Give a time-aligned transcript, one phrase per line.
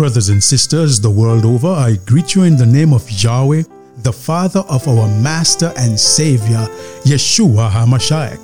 [0.00, 3.64] Brothers and sisters the world over, I greet you in the name of Yahweh,
[3.98, 6.66] the Father of our Master and Savior,
[7.04, 8.40] Yeshua HaMashiach.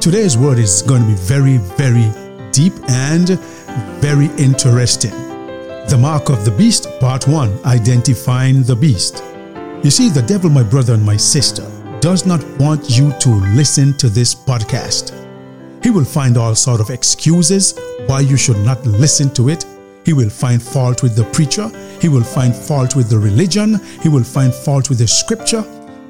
[0.00, 2.10] Today's word is going to be very, very
[2.50, 3.38] deep and
[4.00, 5.12] very interesting.
[5.86, 9.22] The Mark of the Beast, Part 1 Identifying the Beast.
[9.84, 11.62] You see, the devil, my brother and my sister,
[12.00, 15.14] does not want you to listen to this podcast.
[15.84, 19.64] He will find all sort of excuses why you should not listen to it.
[20.08, 21.68] He will find fault with the preacher.
[22.00, 23.78] He will find fault with the religion.
[24.02, 25.60] He will find fault with the scripture.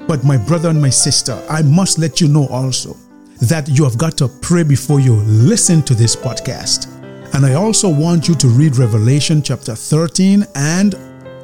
[0.07, 2.97] But my brother and my sister, I must let you know also
[3.41, 6.87] that you have got to pray before you listen to this podcast.
[7.35, 10.95] And I also want you to read Revelation chapter 13 and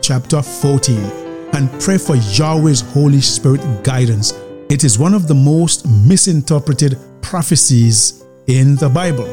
[0.00, 0.96] chapter 14
[1.54, 4.32] and pray for Yahweh's Holy Spirit guidance.
[4.70, 9.26] It is one of the most misinterpreted prophecies in the Bible.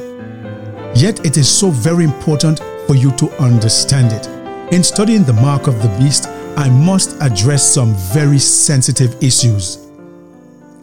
[0.95, 2.59] Yet it is so very important
[2.91, 4.27] for you to understand it.
[4.73, 6.27] In studying the mark of the beast,
[6.57, 9.87] I must address some very sensitive issues.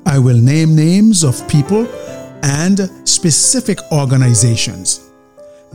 [0.06, 1.86] I will name names of people
[2.42, 5.10] and specific organizations.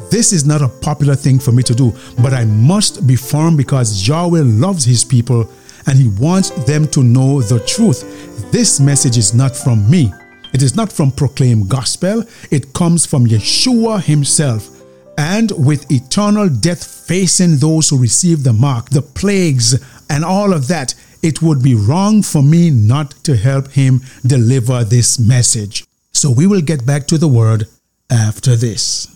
[0.09, 3.55] This is not a popular thing for me to do, but I must be firm
[3.55, 5.47] because Yahweh loves his people
[5.85, 8.51] and he wants them to know the truth.
[8.51, 10.11] This message is not from me.
[10.51, 14.72] It is not from Proclaim Gospel, it comes from Yeshua himself.
[15.17, 20.67] And with eternal death facing those who receive the mark, the plagues, and all of
[20.67, 25.85] that, it would be wrong for me not to help him deliver this message.
[26.11, 27.67] So we will get back to the word
[28.09, 29.07] after this.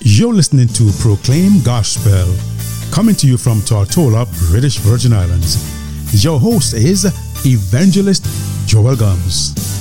[0.00, 2.34] You're listening to Proclaim Gospel,
[2.92, 5.56] coming to you from Tortola, British Virgin Islands.
[6.22, 7.06] Your host is
[7.44, 8.26] Evangelist
[8.66, 9.73] Joel Gums.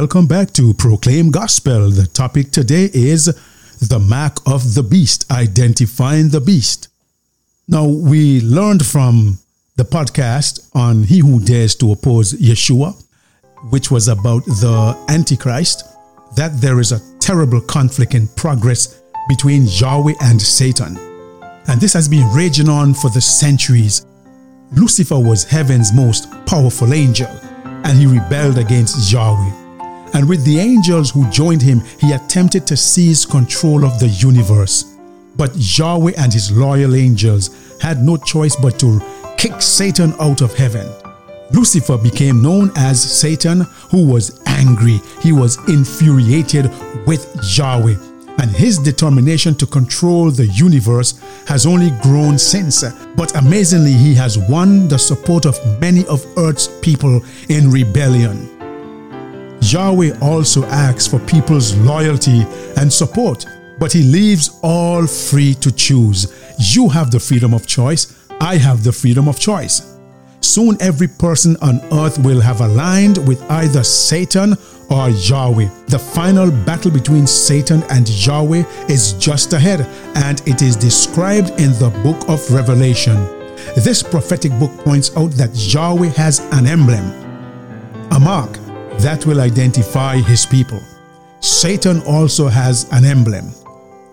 [0.00, 1.90] Welcome back to Proclaim Gospel.
[1.90, 3.26] The topic today is
[3.80, 6.88] the mark of the beast, identifying the beast.
[7.68, 9.40] Now, we learned from
[9.76, 12.94] the podcast on He Who Dares to Oppose Yeshua,
[13.68, 15.84] which was about the Antichrist,
[16.34, 20.96] that there is a terrible conflict in progress between Yahweh and Satan.
[21.68, 24.06] And this has been raging on for the centuries.
[24.72, 27.28] Lucifer was heaven's most powerful angel,
[27.84, 29.59] and he rebelled against Yahweh.
[30.12, 34.96] And with the angels who joined him, he attempted to seize control of the universe.
[35.36, 37.50] But Yahweh and his loyal angels
[37.80, 39.00] had no choice but to
[39.36, 40.86] kick Satan out of heaven.
[41.52, 45.00] Lucifer became known as Satan, who was angry.
[45.20, 46.70] He was infuriated
[47.06, 47.26] with
[47.56, 47.96] Yahweh.
[48.38, 52.84] And his determination to control the universe has only grown since.
[53.16, 58.59] But amazingly, he has won the support of many of Earth's people in rebellion.
[59.62, 62.44] Yahweh also asks for people's loyalty
[62.76, 63.46] and support
[63.80, 66.30] but he leaves all free to choose.
[66.58, 68.14] You have the freedom of choice.
[68.40, 69.96] I have the freedom of choice.
[70.42, 74.56] Soon every person on earth will have aligned with either Satan
[74.90, 75.68] or Yahweh.
[75.86, 79.80] The final battle between Satan and Yahweh is just ahead,
[80.16, 83.16] and it is described in the book of Revelation.
[83.76, 87.04] This prophetic book points out that Yahweh has an emblem,
[88.10, 88.58] a mark
[89.02, 90.80] that will identify his people.
[91.40, 93.52] Satan also has an emblem,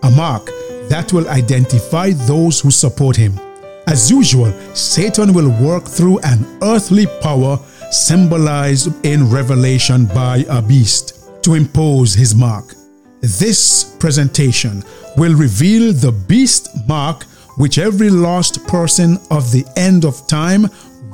[0.02, 0.46] a mark
[0.88, 3.38] that will identify those who support him.
[3.86, 7.58] As usual, Satan will work through an earthly power
[7.90, 12.74] symbolized in Revelation by a beast to impose his mark.
[13.20, 14.84] This presentation
[15.16, 17.24] will reveal the beast mark
[17.56, 20.66] which every lost person of the end of time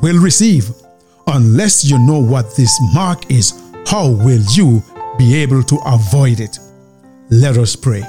[0.02, 0.70] will receive.
[1.26, 4.82] Unless you know what this mark is, how will you
[5.18, 6.58] be able to avoid it?
[7.30, 8.02] Let us pray.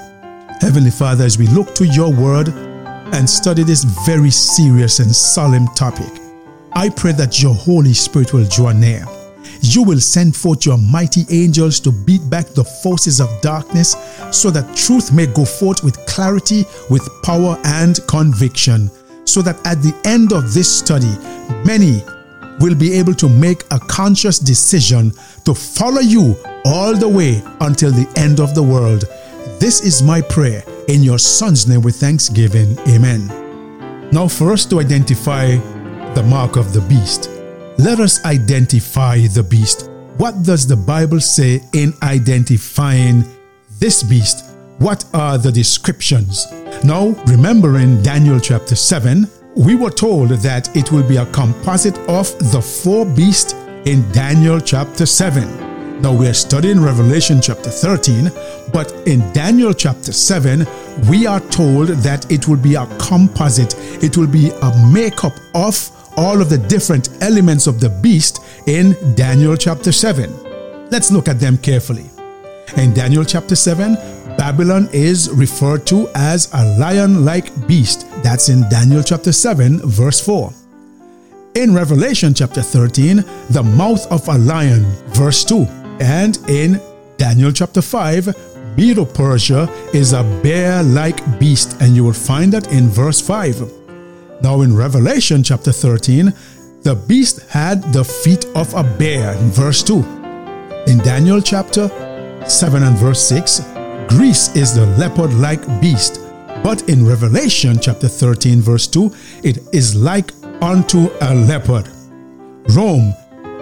[0.61, 5.67] Heavenly Father, as we look to your word and study this very serious and solemn
[5.75, 6.11] topic,
[6.73, 9.05] I pray that your Holy Spirit will draw near.
[9.61, 13.95] You will send forth your mighty angels to beat back the forces of darkness
[14.31, 18.89] so that truth may go forth with clarity, with power and conviction,
[19.25, 21.13] so that at the end of this study,
[21.65, 22.01] many
[22.59, 25.11] will be able to make a conscious decision
[25.43, 26.35] to follow you
[26.65, 29.05] all the way until the end of the world.
[29.59, 32.77] This is my prayer in your Son's name with thanksgiving.
[32.87, 33.27] Amen.
[34.11, 35.55] Now, for us to identify
[36.13, 37.29] the mark of the beast,
[37.77, 39.89] let us identify the beast.
[40.17, 43.25] what does the Bible say in identifying
[43.79, 44.45] this beast?
[44.79, 46.47] What are the descriptions?
[46.83, 51.97] Now, remember in Daniel chapter 7, we were told that it will be a composite
[52.09, 53.53] of the four beasts
[53.85, 56.01] in Daniel chapter 7.
[56.01, 58.29] Now we are studying Revelation chapter 13,
[58.73, 60.67] but in Daniel chapter 7,
[61.09, 65.89] we are told that it will be a composite, it will be a makeup of
[66.17, 70.89] all of the different elements of the beast in Daniel chapter 7.
[70.89, 72.09] Let's look at them carefully.
[72.75, 73.95] In Daniel chapter 7,
[74.37, 78.05] Babylon is referred to as a lion like beast.
[78.25, 80.51] That's in Daniel chapter 7, verse 4.
[81.57, 83.17] In Revelation chapter 13,
[83.51, 85.57] the mouth of a lion, verse 2.
[85.99, 86.81] And in
[87.17, 92.73] Daniel chapter 5, Medo Persia is a bear like beast, and you will find that
[92.73, 93.61] in verse 5.
[94.41, 96.33] Now, in Revelation chapter 13,
[96.81, 99.97] the beast had the feet of a bear, in verse 2.
[100.87, 101.89] In Daniel chapter
[102.49, 103.61] 7 and verse 6,
[104.07, 106.24] Greece is the leopard like beast.
[106.65, 109.13] But in Revelation chapter 13, verse 2,
[109.43, 110.31] it is like
[110.63, 111.87] unto a leopard.
[112.69, 113.13] Rome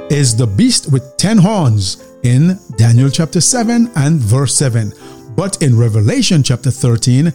[0.10, 4.94] is the beast with ten horns in Daniel chapter 7 and verse 7.
[5.36, 7.34] But in Revelation chapter 13,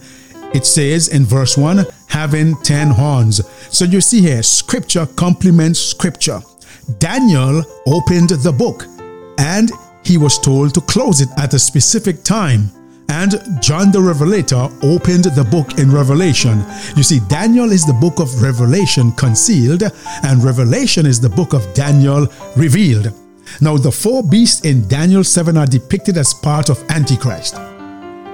[0.55, 3.39] it says in verse 1, having ten horns.
[3.69, 6.41] So you see here, scripture complements scripture.
[6.97, 8.85] Daniel opened the book
[9.37, 9.69] and
[10.03, 12.71] he was told to close it at a specific time.
[13.09, 16.63] And John the Revelator opened the book in Revelation.
[16.95, 19.83] You see, Daniel is the book of Revelation concealed,
[20.23, 23.11] and Revelation is the book of Daniel revealed.
[23.61, 27.55] Now, the four beasts in Daniel 7 are depicted as part of Antichrist,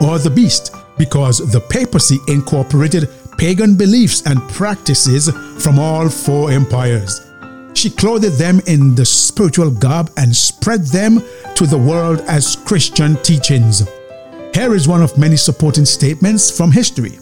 [0.01, 3.07] or the beast, because the papacy incorporated
[3.37, 5.29] pagan beliefs and practices
[5.63, 7.21] from all four empires.
[7.73, 11.21] She clothed them in the spiritual garb and spread them
[11.55, 13.83] to the world as Christian teachings.
[14.55, 17.19] Here is one of many supporting statements from history.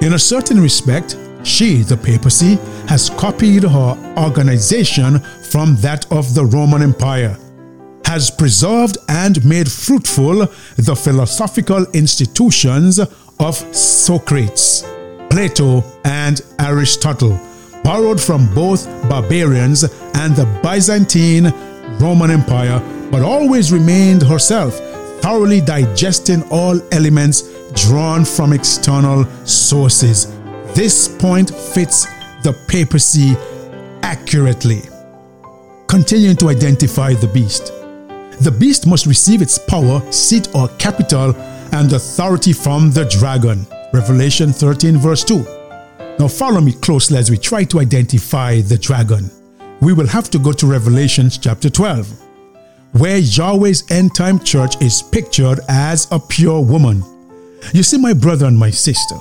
[0.00, 2.54] In a certain respect, she, the papacy,
[2.88, 5.18] has copied her organization
[5.50, 7.36] from that of the Roman Empire,
[8.06, 10.46] has preserved and made fruitful
[10.76, 14.84] the philosophical institutions of Socrates,
[15.28, 17.38] Plato, and Aristotle,
[17.82, 19.82] borrowed from both barbarians
[20.14, 21.52] and the Byzantine
[22.00, 24.80] Roman Empire, but always remained herself
[25.24, 30.26] thoroughly digesting all elements drawn from external sources.
[30.74, 32.04] This point fits
[32.42, 33.34] the papacy
[34.02, 34.82] accurately.
[35.88, 37.72] Continuing to identify the beast.
[38.42, 41.34] The beast must receive its power, seat, or capital
[41.72, 43.66] and authority from the dragon.
[43.94, 45.36] Revelation 13, verse 2.
[46.18, 49.30] Now, follow me closely as we try to identify the dragon.
[49.80, 52.23] We will have to go to Revelation chapter 12
[52.94, 57.02] where Yahweh's end time church is pictured as a pure woman.
[57.72, 59.16] You see, my brother and my sister,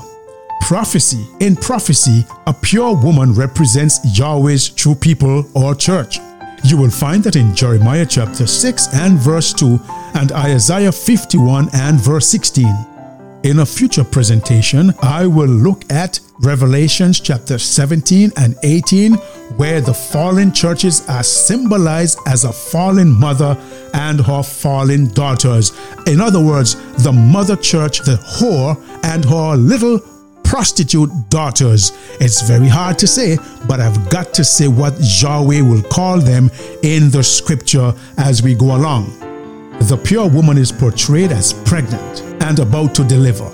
[0.62, 6.20] prophecy, in prophecy, a pure woman represents Yahweh's true people or church.
[6.64, 9.80] You will find that in Jeremiah chapter 6 and verse 2
[10.16, 12.93] and Isaiah 51 and verse 16.
[13.44, 19.16] In a future presentation, I will look at Revelations chapter 17 and 18,
[19.57, 23.57] where the fallen churches are symbolized as a fallen mother
[23.94, 25.74] and her fallen daughters.
[26.07, 30.00] In other words, the mother church, the whore, and her little
[30.46, 31.91] prostitute daughters.
[32.22, 33.38] It's very hard to say,
[33.68, 36.50] but I've got to say what Yahweh will call them
[36.82, 39.23] in the scripture as we go along.
[39.80, 43.50] The pure woman is portrayed as pregnant and about to deliver.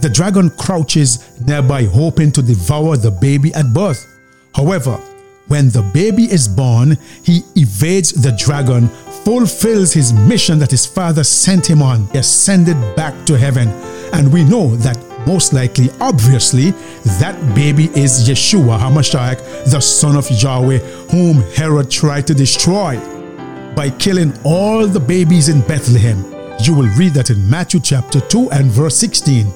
[0.00, 4.06] The dragon crouches nearby, hoping to devour the baby at birth.
[4.54, 4.98] However,
[5.48, 8.88] when the baby is born, he evades the dragon,
[9.24, 13.68] fulfills his mission that his father sent him on, he ascended back to heaven.
[14.12, 14.96] And we know that
[15.26, 16.70] most likely, obviously,
[17.20, 20.78] that baby is Yeshua HaMashiach, the son of Yahweh,
[21.10, 22.98] whom Herod tried to destroy
[23.80, 26.18] by killing all the babies in Bethlehem.
[26.62, 29.46] You will read that in Matthew chapter 2 and verse 16.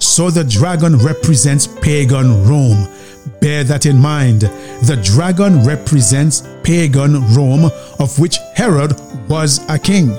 [0.00, 2.88] So the dragon represents pagan Rome.
[3.40, 4.40] Bear that in mind.
[4.90, 10.18] The dragon represents pagan Rome, of which Herod was a king.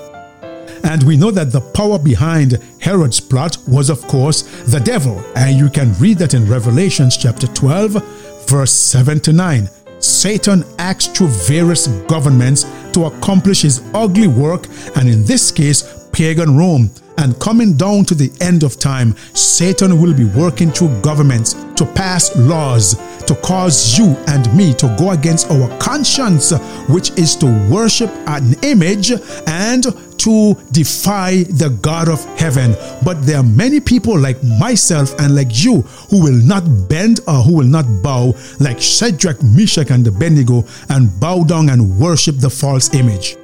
[0.85, 5.21] And we know that the power behind Herod's plot was, of course, the devil.
[5.35, 9.67] And you can read that in Revelations chapter 12, verse 7 to 9.
[10.03, 16.57] Satan acts through various governments to accomplish his ugly work, and in this case, pagan
[16.57, 16.91] Rome.
[17.17, 21.85] And coming down to the end of time, Satan will be working through governments to
[21.85, 22.95] pass laws
[23.27, 26.51] to cause you and me to go against our conscience,
[26.89, 29.11] which is to worship an image
[29.47, 29.85] and
[30.23, 32.75] to defy the God of heaven.
[33.03, 37.41] But there are many people like myself and like you who will not bend or
[37.43, 42.49] who will not bow, like Shadrach, Meshach, and Abednego, and bow down and worship the
[42.49, 43.35] false image.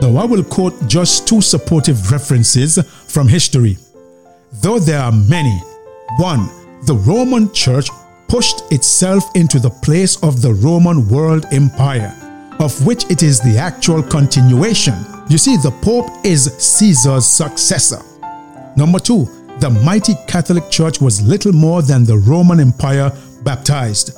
[0.00, 3.76] Now, I will quote just two supportive references from history.
[4.62, 5.56] Though there are many,
[6.18, 6.48] one,
[6.86, 7.88] the Roman Church
[8.28, 12.14] pushed itself into the place of the Roman world empire,
[12.62, 14.94] of which it is the actual continuation.
[15.28, 18.00] You see, the Pope is Caesar's successor.
[18.76, 19.24] Number two,
[19.58, 24.16] the mighty Catholic Church was little more than the Roman Empire baptized.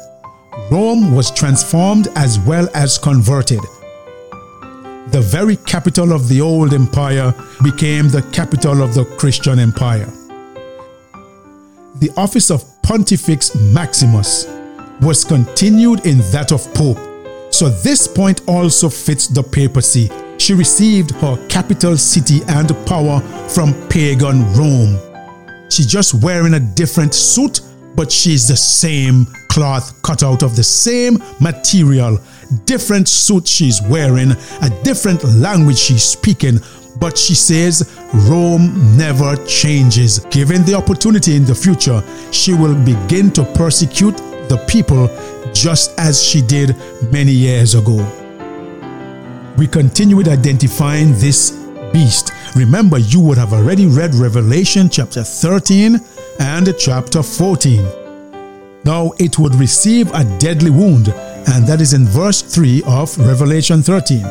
[0.71, 3.61] Rome was transformed as well as converted
[5.15, 7.33] the very capital of the old empire
[7.63, 10.11] became the capital of the Christian empire.
[12.01, 14.47] The office of Pontifex Maximus
[15.01, 17.14] was continued in that of Pope.
[17.55, 20.11] So this point also fits the papacy.
[20.39, 24.99] She received her capital city and power from pagan Rome.
[25.71, 27.61] She's just wearing a different suit,
[27.95, 32.19] but she's the same cloth cut out of the same material
[32.65, 36.59] different suit she's wearing, a different language she's speaking,
[36.99, 37.97] but she says
[38.29, 40.19] Rome never changes.
[40.31, 44.17] Given the opportunity in the future, she will begin to persecute
[44.49, 45.09] the people
[45.55, 46.77] just as she did
[47.11, 47.97] many years ago.
[49.57, 51.53] We continue with identifying this
[51.93, 52.33] beast.
[52.57, 56.01] Remember, you would have already read Revelation chapter 13
[56.41, 57.85] and chapter 14.
[58.85, 63.83] Now it would receive a deadly wound and that is in verse 3 of Revelation
[63.83, 64.23] 13.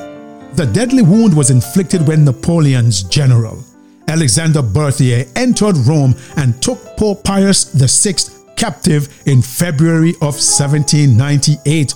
[0.55, 3.63] The deadly wound was inflicted when Napoleon's general,
[4.07, 11.93] Alexander Berthier, entered Rome and took Pope Pius VI captive in February of 1798.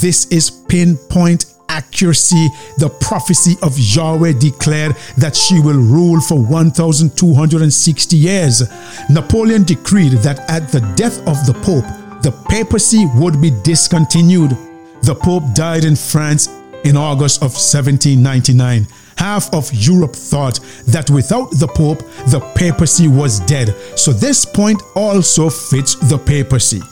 [0.00, 2.48] This is pinpoint accuracy.
[2.78, 8.62] The prophecy of Yahweh declared that she will rule for 1,260 years.
[9.10, 11.84] Napoleon decreed that at the death of the Pope,
[12.22, 14.56] the papacy would be discontinued.
[15.02, 16.48] The Pope died in France
[16.84, 18.86] in August of 1799.
[19.18, 23.74] Half of Europe thought that without the Pope, the papacy was dead.
[23.96, 26.82] So this point also fits the papacy.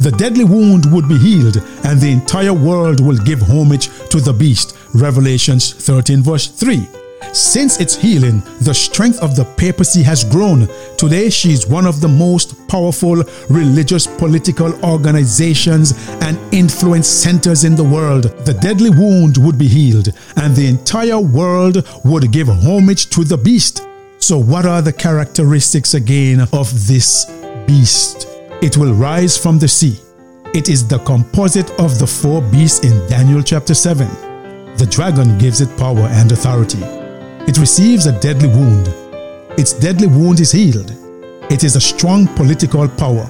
[0.00, 4.32] The deadly wound would be healed, and the entire world will give homage to the
[4.32, 4.76] beast.
[4.94, 6.88] Revelations 13, verse 3.
[7.32, 10.68] Since its healing, the strength of the papacy has grown.
[10.96, 17.74] Today, she is one of the most powerful religious political organizations and influence centers in
[17.74, 18.24] the world.
[18.44, 23.38] The deadly wound would be healed, and the entire world would give homage to the
[23.38, 23.86] beast.
[24.18, 27.26] So, what are the characteristics again of this
[27.66, 28.28] beast?
[28.62, 29.98] It will rise from the sea.
[30.54, 34.06] It is the composite of the four beasts in Daniel chapter 7.
[34.76, 37.03] The dragon gives it power and authority.
[37.46, 38.88] It receives a deadly wound.
[39.58, 40.90] Its deadly wound is healed.
[41.50, 43.28] It is a strong political power.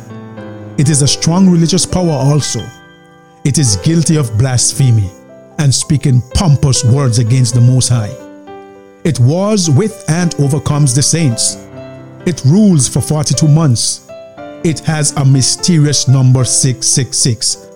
[0.78, 2.60] It is a strong religious power also.
[3.44, 5.10] It is guilty of blasphemy
[5.58, 8.14] and speaking pompous words against the Most High.
[9.02, 11.56] It wars with and overcomes the saints.
[12.24, 14.06] It rules for 42 months.
[14.62, 17.66] It has a mysterious number 666.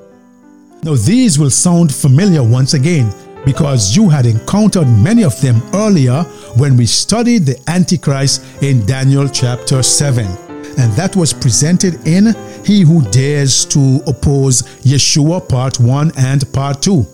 [0.85, 3.13] Now, these will sound familiar once again
[3.45, 6.23] because you had encountered many of them earlier
[6.57, 10.27] when we studied the Antichrist in Daniel chapter 7.
[10.79, 16.83] And that was presented in He Who Dares to Oppose Yeshua, part 1 and part
[16.83, 17.05] 2.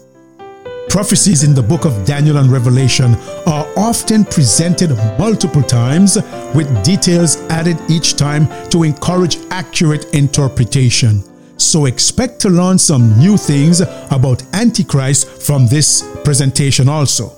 [0.88, 3.14] Prophecies in the book of Daniel and Revelation
[3.46, 6.16] are often presented multiple times
[6.54, 11.24] with details added each time to encourage accurate interpretation.
[11.56, 17.32] So expect to learn some new things about Antichrist from this presentation also.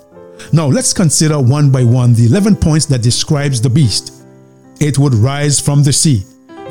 [0.53, 4.25] Now let's consider one by one the 11 points that describes the beast.
[4.81, 6.25] It would rise from the sea.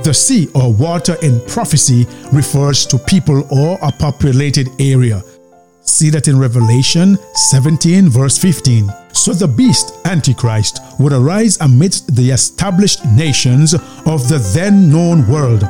[0.03, 5.21] The sea or water in prophecy refers to people or a populated area.
[5.81, 7.17] See that in Revelation
[7.51, 8.89] 17 verse 15.
[9.13, 15.61] So the beast, Antichrist, would arise amidst the established nations of the then known world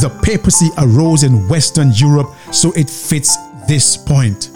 [0.00, 3.36] the papacy arose in Western Europe, so it fits
[3.68, 4.53] this point.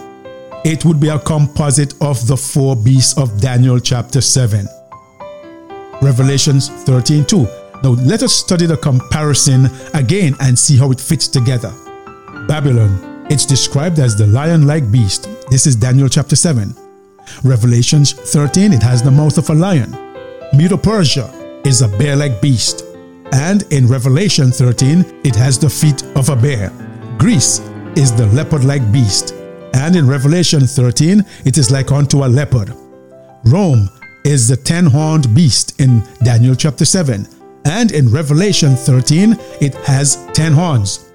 [0.65, 4.67] It would be a composite of the four beasts of Daniel chapter 7.
[6.03, 7.47] Revelations 13 2.
[7.85, 11.73] Now let us study the comparison again and see how it fits together.
[12.49, 15.29] Babylon, it's described as the lion like beast.
[15.49, 16.75] This is Daniel chapter 7.
[17.45, 19.93] Revelations 13, it has the mouth of a lion.
[20.53, 21.31] Medo Persia
[21.65, 22.85] is a bear like beast,
[23.33, 26.73] and in Revelation 13, it has the feet of a bear.
[27.17, 27.61] Greece
[27.97, 29.35] is the leopard like beast,
[29.75, 32.73] and in Revelation 13, it is like unto a leopard.
[33.45, 33.89] Rome
[34.25, 37.27] is the ten horned beast in Daniel chapter 7,
[37.65, 41.07] and in Revelation 13, it has ten horns.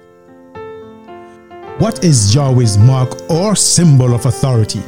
[1.78, 4.82] What is Yahweh's mark or symbol of authority?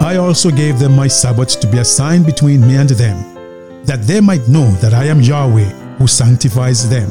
[0.00, 4.02] I also gave them my Sabbaths to be a sign between me and them, that
[4.02, 7.10] they might know that I am Yahweh who sanctifies them.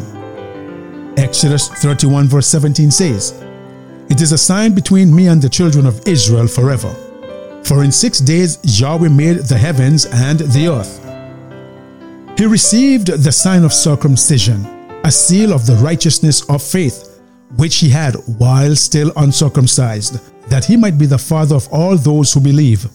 [1.17, 3.33] Exodus 31, verse 17 says,
[4.09, 6.93] It is a sign between me and the children of Israel forever.
[7.63, 11.01] For in six days Yahweh made the heavens and the earth.
[12.37, 14.65] He received the sign of circumcision,
[15.03, 17.19] a seal of the righteousness of faith,
[17.55, 20.19] which he had while still uncircumcised
[20.49, 22.87] that he might be the father of all those who believe,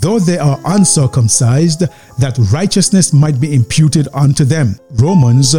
[0.00, 1.80] though they are uncircumcised,
[2.18, 4.78] that righteousness might be imputed unto them.
[4.92, 5.54] Romans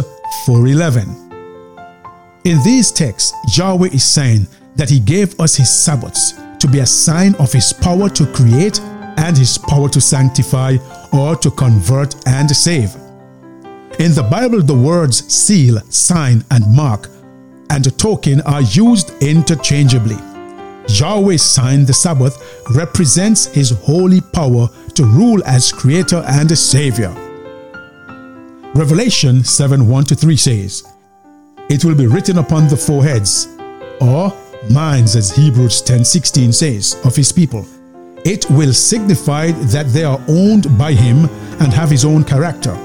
[0.46, 1.08] 4:11.
[2.44, 4.46] In these texts, Yahweh is saying
[4.80, 8.80] that he gave us his Sabbaths to be a sign of his power to create
[9.18, 10.78] and his power to sanctify
[11.12, 12.94] or to convert and save.
[13.98, 17.08] In the Bible, the words seal, sign, and mark
[17.68, 20.16] and token are used interchangeably.
[20.88, 27.12] Yahweh's sign, the Sabbath, represents his holy power to rule as creator and savior.
[28.74, 30.90] Revelation 7 1 3 says,
[31.68, 33.46] It will be written upon the foreheads,
[34.00, 34.32] or
[34.68, 37.66] minds, as Hebrews 10:16 says, of his people.
[38.24, 41.28] It will signify that they are owned by him
[41.60, 42.76] and have his own character.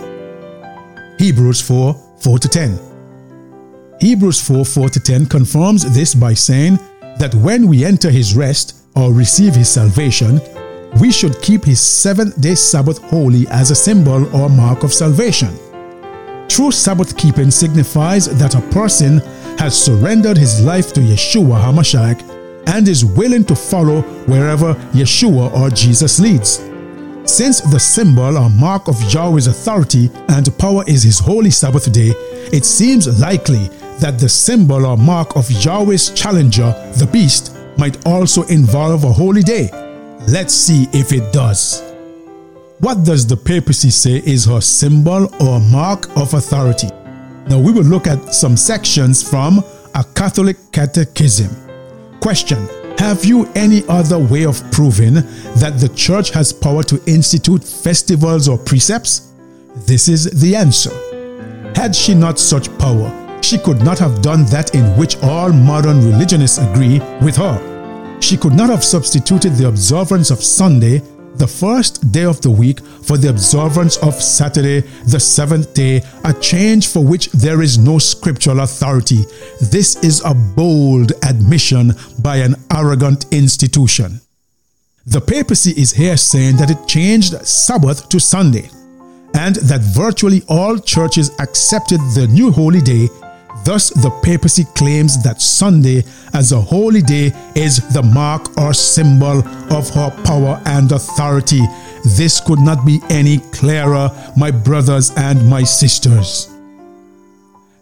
[1.20, 2.80] Hebrews 4 4 10.
[4.00, 6.80] Hebrews 4 4 10 confirms this by saying,
[7.18, 10.40] that when we enter his rest or receive his salvation,
[11.00, 15.50] we should keep his seventh day Sabbath holy as a symbol or mark of salvation.
[16.48, 19.18] True Sabbath keeping signifies that a person
[19.58, 25.70] has surrendered his life to Yeshua HaMashiach and is willing to follow wherever Yeshua or
[25.70, 26.60] Jesus leads.
[27.26, 32.14] Since the symbol or mark of Yahweh's authority and power is his holy Sabbath day,
[32.54, 33.68] it seems likely
[34.00, 39.42] that the symbol or mark of Yahweh's challenger, the beast, might also involve a holy
[39.42, 39.70] day.
[40.28, 41.95] Let's see if it does.
[42.80, 46.90] What does the papacy say is her symbol or mark of authority?
[47.48, 51.56] Now we will look at some sections from a Catholic catechism.
[52.20, 57.64] Question Have you any other way of proving that the church has power to institute
[57.64, 59.32] festivals or precepts?
[59.88, 60.92] This is the answer.
[61.76, 63.10] Had she not such power,
[63.42, 68.20] she could not have done that in which all modern religionists agree with her.
[68.20, 71.02] She could not have substituted the observance of Sunday,
[71.38, 76.34] the first day of the week, for the observance of Saturday, the seventh day, a
[76.34, 79.24] change for which there is no scriptural authority.
[79.72, 84.22] This is a bold admission by an arrogant institution.
[85.06, 88.70] The papacy is here saying that it changed Sabbath to Sunday,
[89.36, 93.10] and that virtually all churches accepted the new holy day
[93.66, 96.04] Thus, the papacy claims that Sunday
[96.36, 99.40] as a holy day is the mark or symbol
[99.74, 101.62] of her power and authority.
[102.16, 106.48] This could not be any clearer, my brothers and my sisters.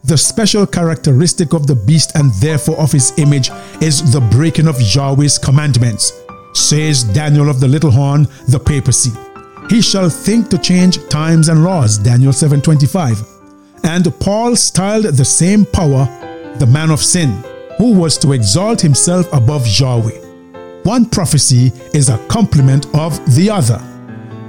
[0.06, 4.80] The special characteristic of the beast and therefore of his image is the breaking of
[4.80, 6.14] Yahweh's commandments,
[6.54, 9.12] says Daniel of the little horn, the papacy.
[9.70, 13.33] He shall think to change times and laws, Daniel 725.
[13.84, 16.06] And Paul styled the same power
[16.60, 17.44] the man of sin,
[17.78, 20.20] who was to exalt himself above Yahweh.
[20.84, 23.82] One prophecy is a complement of the other.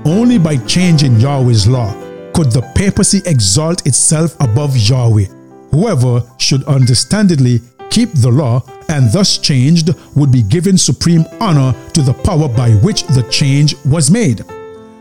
[0.04, 1.92] Only by changing Yahweh's law
[2.32, 5.26] could the papacy exalt itself above Yahweh.
[5.70, 12.02] Whoever should understandably keep the law and thus changed would be given supreme honor to
[12.02, 14.44] the power by which the change was made.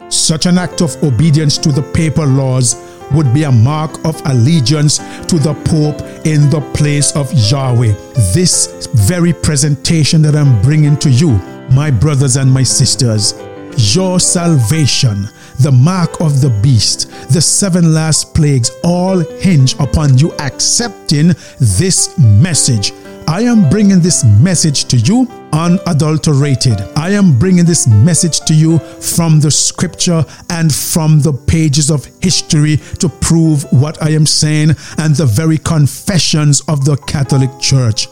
[0.09, 2.75] Such an act of obedience to the papal laws
[3.11, 7.93] would be a mark of allegiance to the Pope in the place of Yahweh.
[8.33, 11.31] This very presentation that I'm bringing to you,
[11.71, 13.33] my brothers and my sisters,
[13.95, 15.27] your salvation,
[15.59, 22.17] the mark of the beast, the seven last plagues all hinge upon you accepting this
[22.17, 22.93] message
[23.27, 26.81] I am bringing this message to you unadulterated.
[26.95, 32.05] I am bringing this message to you from the scripture and from the pages of
[32.21, 38.07] history to prove what I am saying and the very confessions of the Catholic Church.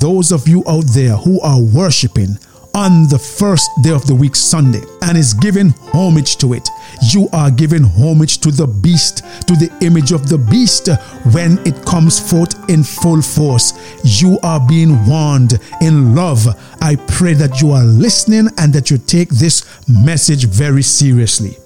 [0.00, 2.38] Those of you out there who are worshiping
[2.74, 6.68] on the first day of the week, Sunday, and is giving homage to it.
[7.12, 10.88] You are giving homage to the beast, to the image of the beast
[11.32, 13.72] when it comes forth in full force.
[14.04, 16.46] You are being warned in love.
[16.80, 21.56] I pray that you are listening and that you take this message very seriously.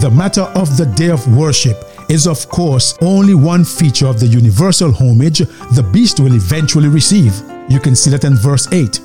[0.00, 1.76] The matter of the day of worship
[2.10, 7.32] is, of course, only one feature of the universal homage the beast will eventually receive.
[7.68, 9.00] You can see that in verse 8.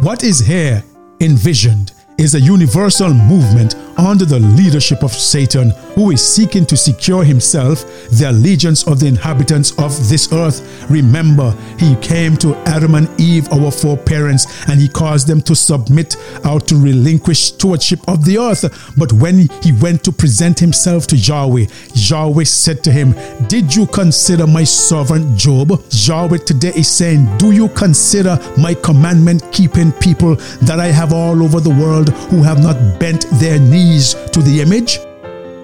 [0.00, 0.82] What is here
[1.20, 7.24] envisioned is a universal movement under the leadership of Satan, who is seeking to secure
[7.24, 10.86] himself the allegiance of the inhabitants of this earth.
[10.90, 16.16] Remember, he came to Adam and Eve, our foreparents, and he caused them to submit
[16.44, 18.64] or to relinquish stewardship of the earth.
[18.96, 23.14] But when he went to present himself to Yahweh, Yahweh said to him,
[23.48, 25.82] Did you consider my servant Job?
[25.90, 31.42] Yahweh today is saying, Do you consider my commandment keeping people that I have all
[31.42, 32.09] over the world?
[32.30, 34.98] Who have not bent their knees to the image.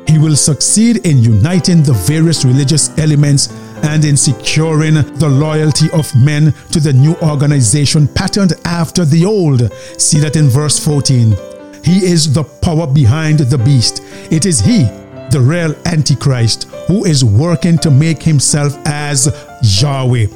[0.08, 3.48] He will succeed in uniting the various religious elements
[3.82, 9.70] and in securing the loyalty of men to the new organization patterned after the old.
[10.00, 11.36] See that in verse 14.
[11.84, 14.02] He is the power behind the beast.
[14.32, 14.84] It is he,
[15.30, 19.28] the real Antichrist, who is working to make himself as
[19.62, 20.26] Yahweh.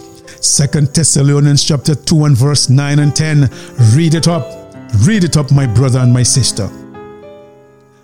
[0.41, 3.51] Second Thessalonians chapter 2 and verse 9 and 10.
[3.95, 4.60] Read it up.
[4.99, 6.69] Read it up, my brother and my sister.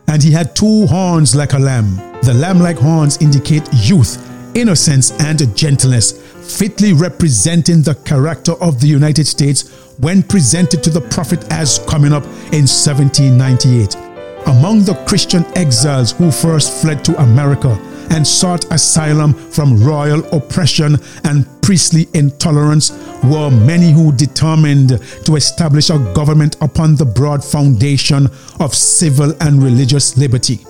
[0.09, 1.97] And he had two horns like a lamb.
[2.23, 4.17] The lamb like horns indicate youth,
[4.57, 6.13] innocence, and gentleness,
[6.59, 12.13] fitly representing the character of the United States when presented to the prophet as coming
[12.13, 13.97] up in 1798.
[14.47, 17.75] Among the Christian exiles who first fled to America,
[18.11, 22.93] and sought asylum from royal oppression and priestly intolerance
[23.25, 28.29] were many who determined to establish a government upon the broad foundation
[28.61, 30.61] of civil and religious liberty.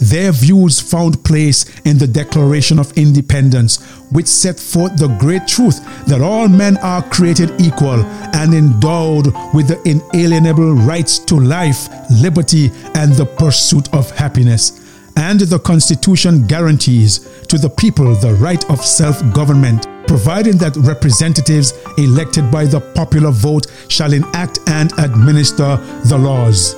[0.00, 3.76] Their views found place in the Declaration of Independence,
[4.10, 8.02] which set forth the great truth that all men are created equal
[8.34, 14.79] and endowed with the inalienable rights to life, liberty, and the pursuit of happiness
[15.16, 21.72] and the Constitution guarantees to the people the right of self government, providing that representatives
[21.98, 26.74] elected by the popular vote shall enact and administer the laws.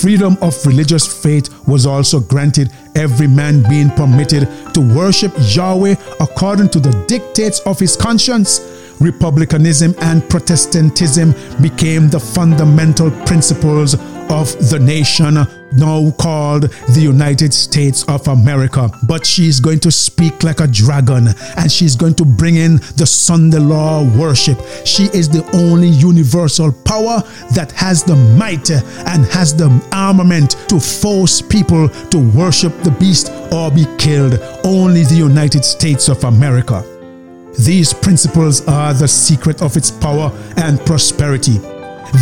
[0.00, 6.68] Freedom of religious faith was also granted, every man being permitted to worship Yahweh according
[6.70, 8.60] to the dictates of his conscience.
[9.00, 13.94] Republicanism and Protestantism became the fundamental principles
[14.30, 15.38] of the nation
[15.76, 16.62] now called
[16.94, 18.90] the United States of America.
[19.02, 23.06] But she's going to speak like a dragon and she's going to bring in the
[23.06, 24.58] Sunday law worship.
[24.84, 27.22] She is the only universal power
[27.54, 33.30] that has the might and has the armament to force people to worship the beast
[33.52, 34.38] or be killed.
[34.64, 36.84] Only the United States of America.
[37.58, 41.58] These principles are the secret of its power and prosperity.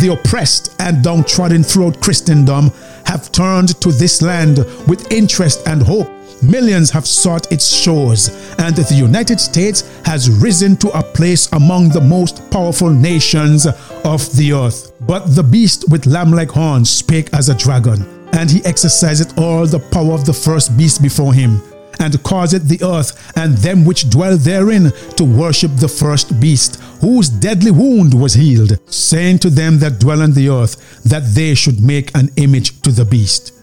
[0.01, 2.71] The oppressed and downtrodden throughout Christendom
[3.13, 6.09] have turned to this land with interest and hope.
[6.41, 11.89] Millions have sought its shores, and the United States has risen to a place among
[11.89, 13.67] the most powerful nations
[14.03, 14.91] of the earth.
[15.01, 19.67] But the beast with lamb like horns spake as a dragon, and he exercised all
[19.67, 21.61] the power of the first beast before him
[21.99, 27.29] and causeth the earth and them which dwell therein to worship the first beast, whose
[27.29, 31.81] deadly wound was healed, saying to them that dwell on the earth that they should
[31.81, 33.62] make an image to the beast.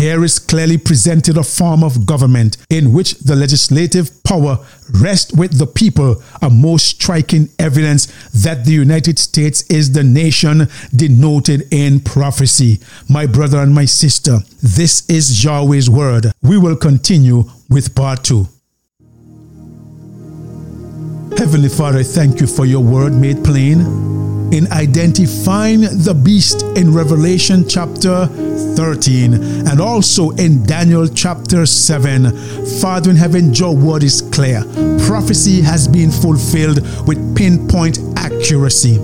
[0.00, 4.58] Here is clearly presented a form of government in which the legislative power
[4.98, 10.68] rests with the people, a most striking evidence that the United States is the nation
[10.96, 12.80] denoted in prophecy.
[13.10, 16.32] My brother and my sister, this is Yahweh's word.
[16.40, 18.48] We will continue with part two.
[21.36, 26.92] Heavenly Father, I thank you for your word made plain in identifying the beast in
[26.92, 29.34] Revelation chapter 13
[29.68, 32.30] and also in Daniel chapter 7.
[32.80, 34.62] Father in heaven, your word is clear.
[35.06, 38.98] Prophecy has been fulfilled with pinpoint accuracy.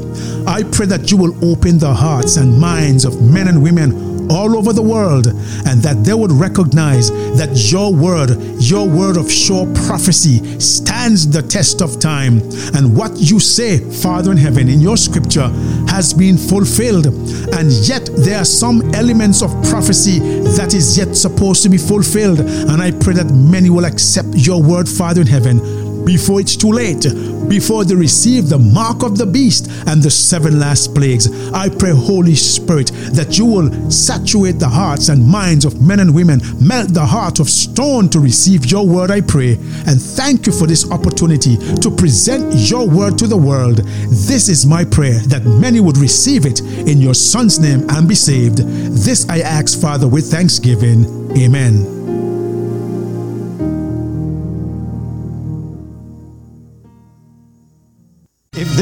[0.47, 4.57] I pray that you will open the hearts and minds of men and women all
[4.57, 5.27] over the world
[5.67, 11.43] and that they would recognize that your word, your word of sure prophecy, stands the
[11.43, 12.41] test of time.
[12.75, 15.49] And what you say, Father in heaven, in your scripture
[15.89, 17.07] has been fulfilled.
[17.07, 20.19] And yet there are some elements of prophecy
[20.57, 22.41] that is yet supposed to be fulfilled.
[22.41, 25.76] And I pray that many will accept your word, Father in heaven
[26.07, 27.05] before it's too late,
[27.49, 31.27] before they receive the mark of the beast and the seven last plagues.
[31.53, 36.15] I pray, Holy Spirit, that you will saturate the hearts and minds of men and
[36.15, 39.55] women, melt the heart of stone to receive your word, I pray.
[39.87, 43.79] And thank you for this opportunity to present your word to the world.
[44.09, 48.15] This is my prayer that many would receive it in your Son's name and be
[48.15, 48.59] saved.
[48.59, 51.05] This I ask, Father, with thanksgiving.
[51.37, 52.16] Amen.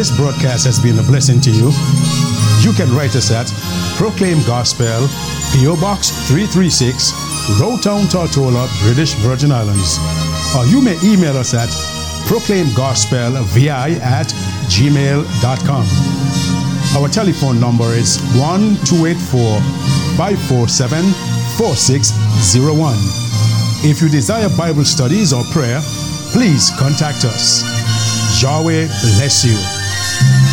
[0.04, 1.72] This broadcast has been a blessing to you,
[2.60, 3.48] you can write us at
[3.96, 5.08] Proclaim Gospel,
[5.56, 5.80] P.O.
[5.80, 9.96] Box 336, Road Town, Tortola, British Virgin Islands.
[10.52, 11.70] Or you may email us at
[12.28, 13.70] proclaimgospelvi
[14.04, 14.28] at
[14.68, 15.86] gmail.com.
[17.00, 19.56] Our telephone number is 1 284
[20.20, 21.00] 547
[21.56, 22.92] 4601.
[23.88, 25.80] If you desire Bible studies or prayer,
[26.36, 27.64] please contact us.
[28.42, 28.84] Yahweh
[29.16, 29.83] bless you.
[30.04, 30.43] Thank you.